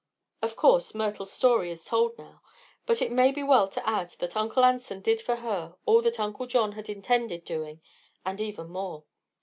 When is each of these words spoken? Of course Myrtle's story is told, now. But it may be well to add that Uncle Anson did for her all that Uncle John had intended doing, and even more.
Of 0.41 0.55
course 0.55 0.95
Myrtle's 0.95 1.31
story 1.31 1.69
is 1.69 1.85
told, 1.85 2.17
now. 2.17 2.41
But 2.87 3.03
it 3.03 3.11
may 3.11 3.31
be 3.31 3.43
well 3.43 3.67
to 3.69 3.87
add 3.87 4.09
that 4.17 4.35
Uncle 4.35 4.65
Anson 4.65 4.99
did 5.01 5.21
for 5.21 5.35
her 5.35 5.75
all 5.85 6.01
that 6.01 6.19
Uncle 6.19 6.47
John 6.47 6.71
had 6.71 6.89
intended 6.89 7.45
doing, 7.45 7.83
and 8.25 8.41
even 8.41 8.67
more. 8.69 9.05